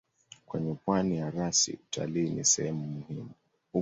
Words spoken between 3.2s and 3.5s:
uchumi.